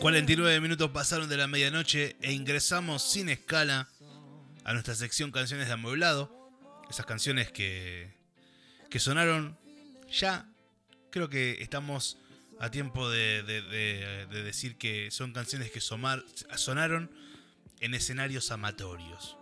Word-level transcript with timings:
49 0.00 0.60
minutos 0.60 0.90
pasaron 0.90 1.28
de 1.28 1.36
la 1.36 1.46
medianoche 1.46 2.16
e 2.20 2.32
ingresamos 2.32 3.00
sin 3.02 3.28
escala 3.28 3.88
a 4.64 4.72
nuestra 4.72 4.96
sección 4.96 5.30
canciones 5.30 5.68
de 5.68 5.74
amueblado. 5.74 6.50
Esas 6.90 7.06
canciones 7.06 7.52
que, 7.52 8.12
que 8.90 8.98
sonaron 8.98 9.56
ya, 10.10 10.48
creo 11.10 11.28
que 11.28 11.62
estamos 11.62 12.18
a 12.58 12.72
tiempo 12.72 13.08
de, 13.08 13.44
decir 14.30 14.78
que 14.78 15.12
son 15.12 15.32
canciones 15.32 15.70
que 15.70 15.80
sonaron 15.80 17.08
en 17.78 17.94
escenarios 17.94 18.50
amatorios. 18.50 19.36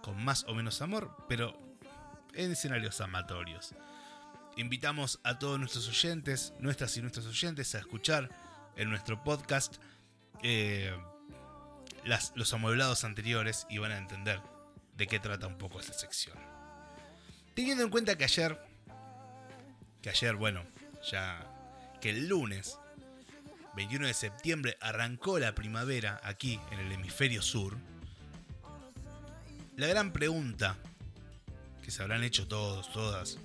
Con 0.00 0.24
más 0.24 0.44
o 0.48 0.54
menos 0.54 0.80
amor, 0.80 1.14
pero 1.28 1.58
en 2.32 2.52
escenarios 2.52 3.02
amatorios. 3.02 3.74
Invitamos 4.56 5.20
a 5.22 5.38
todos 5.38 5.58
nuestros 5.58 5.88
oyentes, 5.88 6.52
nuestras 6.58 6.96
y 6.96 7.02
nuestros 7.02 7.26
oyentes, 7.26 7.74
a 7.74 7.78
escuchar 7.78 8.28
en 8.76 8.90
nuestro 8.90 9.22
podcast 9.22 9.76
eh, 10.42 10.94
los 12.34 12.52
amueblados 12.52 13.04
anteriores 13.04 13.66
y 13.70 13.78
van 13.78 13.92
a 13.92 13.98
entender 13.98 14.40
de 14.96 15.06
qué 15.06 15.18
trata 15.18 15.46
un 15.46 15.56
poco 15.56 15.80
esta 15.80 15.92
sección. 15.92 16.36
Teniendo 17.54 17.84
en 17.84 17.90
cuenta 17.90 18.16
que 18.16 18.24
ayer, 18.24 18.58
que 20.02 20.10
ayer, 20.10 20.34
bueno, 20.34 20.64
ya 21.10 21.46
que 22.00 22.10
el 22.10 22.28
lunes 22.28 22.78
21 23.76 24.06
de 24.06 24.14
septiembre 24.14 24.76
arrancó 24.80 25.38
la 25.38 25.54
primavera 25.54 26.20
aquí 26.24 26.60
en 26.70 26.80
el 26.80 26.92
hemisferio 26.92 27.42
sur, 27.42 27.76
la 29.76 29.86
gran 29.86 30.12
pregunta 30.12 30.76
que 31.82 31.90
se 31.90 32.02
habrán 32.02 32.22
hecho 32.24 32.46
todos, 32.48 32.92
todas, 32.92 33.38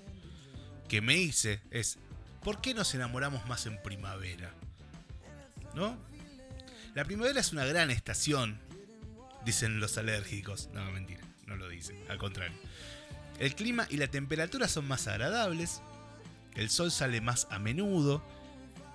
que 0.87 1.01
me 1.01 1.15
hice 1.15 1.61
es, 1.71 1.97
¿por 2.43 2.61
qué 2.61 2.73
nos 2.73 2.93
enamoramos 2.95 3.45
más 3.47 3.65
en 3.65 3.81
primavera? 3.81 4.53
¿No? 5.73 5.97
La 6.93 7.03
primavera 7.03 7.39
es 7.39 7.51
una 7.51 7.65
gran 7.65 7.91
estación, 7.91 8.59
dicen 9.43 9.79
los 9.79 9.97
alérgicos. 9.97 10.69
No, 10.73 10.89
mentira, 10.91 11.21
no 11.45 11.55
lo 11.55 11.67
dicen, 11.67 12.01
al 12.09 12.17
contrario. 12.17 12.57
El 13.39 13.53
clima 13.55 13.85
y 13.89 13.97
la 13.97 14.07
temperatura 14.07 14.67
son 14.67 14.87
más 14.87 15.07
agradables, 15.07 15.81
el 16.55 16.69
sol 16.69 16.91
sale 16.91 17.19
más 17.19 17.47
a 17.51 17.59
menudo, 17.59 18.23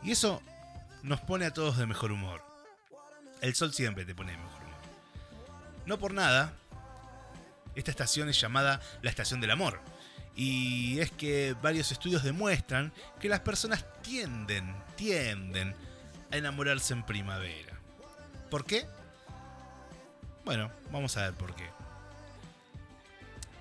y 0.03 0.13
eso 0.13 0.43
nos 1.03 1.21
pone 1.21 1.45
a 1.45 1.53
todos 1.53 1.77
de 1.77 1.87
mejor 1.87 2.13
humor. 2.13 2.43
El 3.43 3.55
sol 3.55 3.73
siempre 3.75 4.05
te 4.05 4.15
pone 4.15 4.33
de 4.33 4.39
mejor 4.39 4.63
humor. 4.63 4.81
No 5.87 5.99
por 5.99 6.15
nada, 6.15 6.55
esta 7.75 7.91
estación 7.91 8.29
es 8.29 8.41
llamada 8.41 8.81
la 9.03 9.11
estación 9.11 9.41
del 9.41 9.51
amor. 9.51 9.81
Y 10.37 11.01
es 11.01 11.11
que 11.11 11.55
varios 11.63 11.93
estudios 11.93 12.23
demuestran 12.23 12.93
que 13.21 13.29
las 13.29 13.41
personas 13.41 13.85
tienden, 14.03 14.75
tienden 14.97 15.75
a 16.31 16.37
enamorarse 16.37 16.95
en 16.95 17.05
primavera. 17.05 17.79
¿Por 18.51 18.65
qué? 18.65 18.87
Bueno, 20.45 20.71
vamos 20.91 21.17
a 21.17 21.23
ver 21.23 21.35
por 21.35 21.55
qué. 21.55 21.69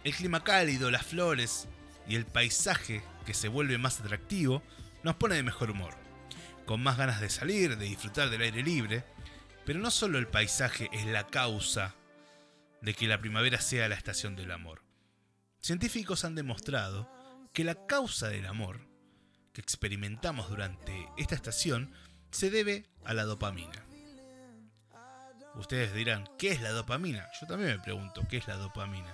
El 0.03 0.15
clima 0.15 0.43
cálido, 0.43 0.89
las 0.89 1.05
flores 1.05 1.67
y 2.07 2.15
el 2.15 2.25
paisaje 2.25 3.03
que 3.25 3.33
se 3.33 3.49
vuelve 3.49 3.77
más 3.77 3.99
atractivo 3.99 4.63
nos 5.03 5.15
pone 5.15 5.35
de 5.35 5.43
mejor 5.43 5.71
humor 5.71 5.93
con 6.69 6.83
más 6.83 6.97
ganas 6.97 7.19
de 7.19 7.31
salir, 7.31 7.79
de 7.79 7.85
disfrutar 7.85 8.29
del 8.29 8.43
aire 8.43 8.61
libre, 8.61 9.03
pero 9.65 9.79
no 9.79 9.89
solo 9.89 10.19
el 10.19 10.27
paisaje 10.27 10.87
es 10.93 11.03
la 11.07 11.25
causa 11.25 11.95
de 12.81 12.93
que 12.93 13.07
la 13.07 13.19
primavera 13.19 13.59
sea 13.59 13.89
la 13.89 13.95
estación 13.95 14.35
del 14.35 14.51
amor. 14.51 14.83
Científicos 15.61 16.23
han 16.25 16.35
demostrado 16.35 17.09
que 17.53 17.63
la 17.63 17.85
causa 17.85 18.29
del 18.29 18.45
amor 18.45 18.79
que 19.53 19.61
experimentamos 19.61 20.49
durante 20.49 21.09
esta 21.17 21.35
estación 21.35 21.93
se 22.31 22.49
debe 22.49 22.89
a 23.03 23.13
la 23.13 23.23
dopamina. 23.23 23.85
Ustedes 25.55 25.93
dirán, 25.93 26.29
¿qué 26.37 26.51
es 26.51 26.61
la 26.61 26.71
dopamina? 26.71 27.27
Yo 27.39 27.47
también 27.47 27.71
me 27.71 27.83
pregunto, 27.83 28.25
¿qué 28.29 28.37
es 28.37 28.47
la 28.47 28.55
dopamina? 28.55 29.13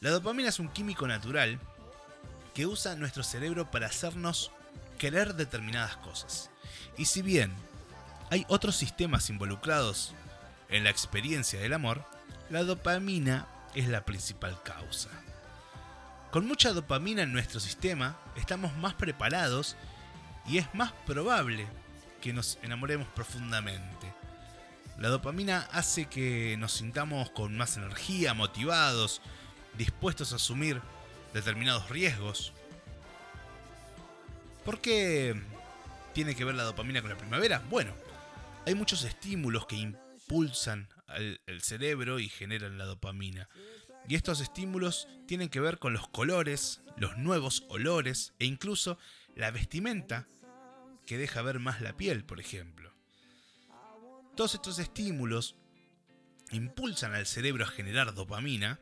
La 0.00 0.10
dopamina 0.10 0.48
es 0.48 0.58
un 0.58 0.68
químico 0.68 1.06
natural 1.06 1.58
que 2.52 2.66
usa 2.66 2.96
nuestro 2.96 3.22
cerebro 3.22 3.70
para 3.70 3.86
hacernos 3.86 4.50
querer 4.98 5.34
determinadas 5.34 5.96
cosas. 5.98 6.50
Y 6.98 7.06
si 7.06 7.22
bien 7.22 7.52
hay 8.30 8.44
otros 8.48 8.76
sistemas 8.76 9.30
involucrados 9.30 10.14
en 10.68 10.84
la 10.84 10.90
experiencia 10.90 11.60
del 11.60 11.72
amor, 11.72 12.04
la 12.50 12.62
dopamina 12.64 13.46
es 13.74 13.88
la 13.88 14.04
principal 14.04 14.62
causa. 14.62 15.08
Con 16.30 16.46
mucha 16.46 16.72
dopamina 16.72 17.22
en 17.22 17.32
nuestro 17.32 17.60
sistema, 17.60 18.16
estamos 18.36 18.76
más 18.76 18.94
preparados 18.94 19.76
y 20.46 20.58
es 20.58 20.74
más 20.74 20.92
probable 21.06 21.66
que 22.20 22.32
nos 22.32 22.58
enamoremos 22.62 23.08
profundamente. 23.08 24.12
La 24.98 25.08
dopamina 25.08 25.68
hace 25.72 26.06
que 26.06 26.56
nos 26.58 26.72
sintamos 26.72 27.30
con 27.30 27.56
más 27.56 27.76
energía, 27.76 28.34
motivados, 28.34 29.22
dispuestos 29.76 30.32
a 30.32 30.36
asumir 30.36 30.80
determinados 31.32 31.88
riesgos, 31.88 32.52
¿Por 34.64 34.80
qué 34.80 35.34
tiene 36.12 36.34
que 36.34 36.44
ver 36.44 36.54
la 36.54 36.64
dopamina 36.64 37.00
con 37.00 37.10
la 37.10 37.16
primavera? 37.16 37.62
Bueno, 37.70 37.94
hay 38.66 38.74
muchos 38.74 39.04
estímulos 39.04 39.66
que 39.66 39.76
impulsan 39.76 40.88
al, 41.06 41.40
el 41.46 41.62
cerebro 41.62 42.18
y 42.18 42.28
generan 42.28 42.76
la 42.76 42.84
dopamina. 42.84 43.48
Y 44.10 44.16
estos 44.16 44.40
estímulos 44.40 45.06
tienen 45.28 45.50
que 45.50 45.60
ver 45.60 45.78
con 45.78 45.92
los 45.92 46.08
colores, 46.08 46.80
los 46.96 47.16
nuevos 47.16 47.64
olores 47.68 48.34
e 48.40 48.44
incluso 48.44 48.98
la 49.36 49.52
vestimenta 49.52 50.26
que 51.06 51.16
deja 51.16 51.42
ver 51.42 51.60
más 51.60 51.80
la 51.80 51.96
piel, 51.96 52.24
por 52.24 52.40
ejemplo. 52.40 52.92
Todos 54.34 54.56
estos 54.56 54.80
estímulos 54.80 55.54
impulsan 56.50 57.14
al 57.14 57.24
cerebro 57.24 57.62
a 57.62 57.68
generar 57.68 58.12
dopamina 58.12 58.80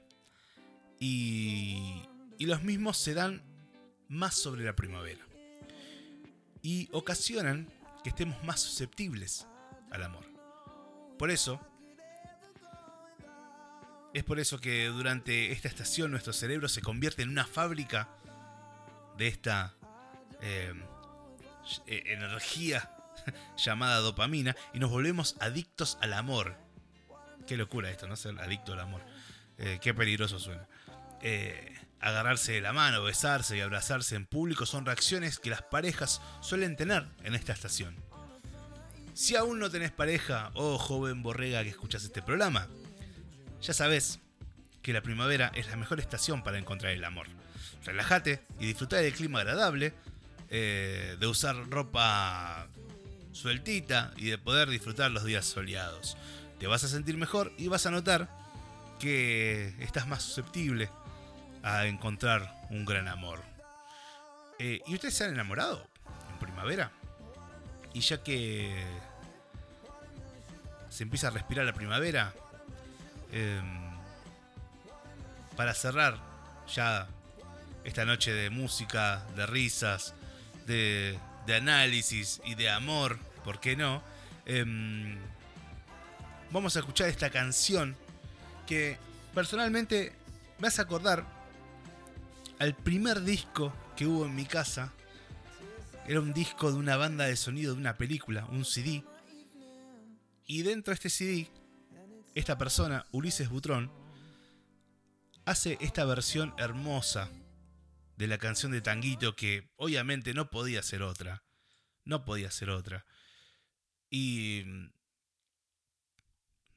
y, 0.98 2.04
y 2.38 2.46
los 2.46 2.62
mismos 2.62 2.96
se 2.96 3.12
dan 3.12 3.42
más 4.08 4.34
sobre 4.34 4.64
la 4.64 4.74
primavera 4.74 5.26
y 6.62 6.88
ocasionan 6.90 7.70
que 8.02 8.08
estemos 8.08 8.42
más 8.44 8.60
susceptibles 8.60 9.46
al 9.90 10.04
amor. 10.04 10.24
Por 11.18 11.30
eso, 11.30 11.60
es 14.18 14.24
por 14.24 14.38
eso 14.38 14.60
que 14.60 14.86
durante 14.86 15.52
esta 15.52 15.68
estación 15.68 16.10
nuestro 16.10 16.32
cerebro 16.32 16.68
se 16.68 16.82
convierte 16.82 17.22
en 17.22 17.30
una 17.30 17.46
fábrica 17.46 18.08
de 19.16 19.28
esta 19.28 19.74
eh, 20.40 20.72
e-, 21.86 22.12
energía 22.12 22.90
llamada 23.56 23.98
dopamina 23.98 24.56
y 24.74 24.78
nos 24.78 24.90
volvemos 24.90 25.36
adictos 25.40 25.98
al 26.00 26.12
amor. 26.12 26.56
Qué 27.46 27.56
locura 27.56 27.90
esto, 27.90 28.06
¿no? 28.06 28.16
Ser 28.16 28.38
adicto 28.40 28.74
al 28.74 28.80
amor. 28.80 29.02
Eh, 29.56 29.78
qué 29.80 29.94
peligroso 29.94 30.38
suena. 30.38 30.68
Eh, 31.22 31.74
Agarrarse 32.00 32.52
de 32.52 32.60
la 32.60 32.72
mano, 32.72 33.02
besarse 33.02 33.56
y 33.56 33.60
abrazarse 33.60 34.14
en 34.14 34.24
público 34.24 34.66
son 34.66 34.86
reacciones 34.86 35.40
que 35.40 35.50
las 35.50 35.62
parejas 35.62 36.20
suelen 36.40 36.76
tener 36.76 37.08
en 37.24 37.34
esta 37.34 37.52
estación. 37.52 37.96
Si 39.14 39.34
aún 39.34 39.58
no 39.58 39.68
tenés 39.68 39.90
pareja, 39.90 40.52
oh 40.54 40.78
joven 40.78 41.24
borrega 41.24 41.64
que 41.64 41.70
escuchas 41.70 42.04
este 42.04 42.22
programa, 42.22 42.68
ya 43.60 43.72
sabes 43.72 44.20
que 44.82 44.92
la 44.92 45.02
primavera 45.02 45.50
es 45.54 45.68
la 45.68 45.76
mejor 45.76 46.00
estación 46.00 46.42
para 46.42 46.58
encontrar 46.58 46.92
el 46.92 47.04
amor. 47.04 47.26
Relájate 47.84 48.40
y 48.58 48.66
disfruta 48.66 48.96
del 48.96 49.12
clima 49.12 49.40
agradable, 49.40 49.92
eh, 50.50 51.16
de 51.18 51.26
usar 51.26 51.68
ropa 51.68 52.68
sueltita 53.32 54.12
y 54.16 54.30
de 54.30 54.38
poder 54.38 54.68
disfrutar 54.68 55.10
los 55.10 55.24
días 55.24 55.46
soleados. 55.46 56.16
Te 56.58 56.66
vas 56.66 56.84
a 56.84 56.88
sentir 56.88 57.16
mejor 57.16 57.52
y 57.56 57.68
vas 57.68 57.86
a 57.86 57.90
notar 57.90 58.28
que 58.98 59.74
estás 59.78 60.08
más 60.08 60.22
susceptible 60.22 60.90
a 61.62 61.86
encontrar 61.86 62.52
un 62.70 62.84
gran 62.84 63.08
amor. 63.08 63.42
Eh, 64.58 64.80
¿Y 64.86 64.94
ustedes 64.94 65.14
se 65.14 65.24
han 65.24 65.32
enamorado 65.32 65.86
en 66.32 66.38
primavera? 66.38 66.90
Y 67.94 68.00
ya 68.00 68.22
que 68.22 68.84
se 70.88 71.04
empieza 71.04 71.28
a 71.28 71.30
respirar 71.30 71.64
la 71.64 71.72
primavera, 71.72 72.32
em, 73.32 73.90
para 75.56 75.74
cerrar 75.74 76.18
ya 76.72 77.08
esta 77.84 78.04
noche 78.04 78.32
de 78.32 78.50
música, 78.50 79.24
de 79.34 79.46
risas, 79.46 80.14
de, 80.66 81.18
análisis 81.48 82.42
y 82.44 82.54
de 82.54 82.68
amor, 82.68 83.18
¿por 83.42 83.58
qué 83.58 83.74
no? 83.74 84.02
Em, 84.44 85.18
vamos 86.50 86.76
a 86.76 86.80
escuchar 86.80 87.08
esta 87.08 87.30
canción 87.30 87.96
que 88.66 88.98
personalmente 89.34 90.12
me 90.58 90.68
hace 90.68 90.82
acordar 90.82 91.24
al 92.58 92.74
primer 92.74 93.22
disco 93.22 93.72
que 93.96 94.06
hubo 94.06 94.26
en 94.26 94.34
mi 94.34 94.44
casa. 94.44 94.92
Era 96.06 96.20
un 96.20 96.32
disco 96.32 96.70
de 96.70 96.78
una 96.78 96.96
banda 96.96 97.24
de 97.24 97.36
sonido 97.36 97.74
de 97.74 97.80
una 97.80 97.96
película, 97.96 98.46
un 98.46 98.64
CD. 98.64 99.02
Y 100.46 100.62
dentro 100.62 100.92
de 100.92 100.94
este 100.94 101.10
CD, 101.10 101.48
esta 102.34 102.58
persona, 102.58 103.06
Ulises 103.12 103.48
Butrón, 103.48 103.92
hace 105.44 105.78
esta 105.80 106.04
versión 106.04 106.54
hermosa 106.58 107.30
de 108.16 108.26
la 108.26 108.38
canción 108.38 108.72
de 108.72 108.80
Tanguito 108.80 109.36
que 109.36 109.70
obviamente 109.76 110.34
no 110.34 110.50
podía 110.50 110.82
ser 110.82 111.02
otra. 111.02 111.44
No 112.04 112.24
podía 112.24 112.50
ser 112.50 112.70
otra. 112.70 113.06
Y 114.10 114.62
mm, 114.66 114.90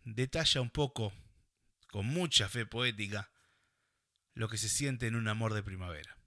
detalla 0.05 0.61
un 0.61 0.69
poco, 0.69 1.13
con 1.89 2.05
mucha 2.05 2.47
fe 2.47 2.65
poética, 2.65 3.31
lo 4.33 4.47
que 4.49 4.57
se 4.57 4.69
siente 4.69 5.07
en 5.07 5.15
un 5.15 5.27
amor 5.27 5.53
de 5.53 5.63
primavera. 5.63 6.20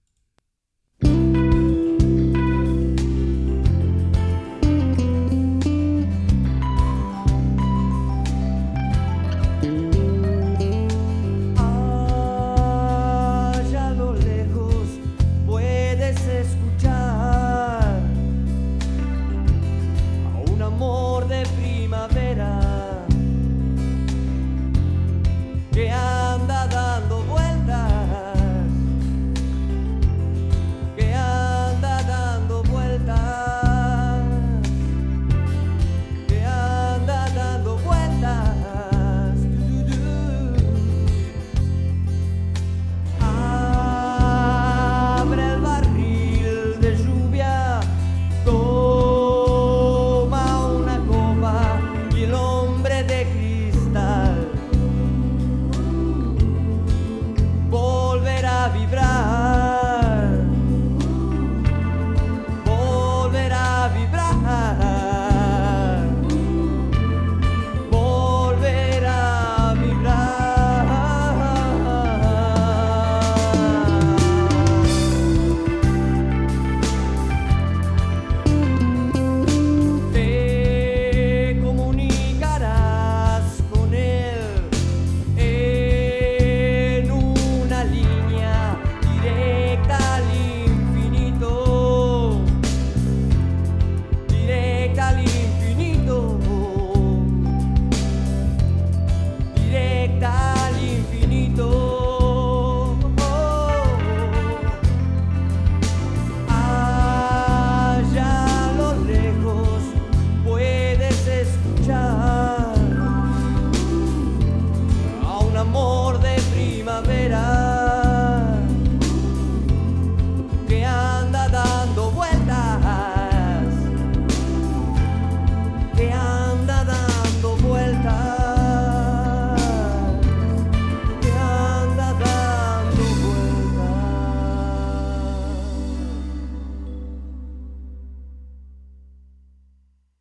Amor 58.93 59.24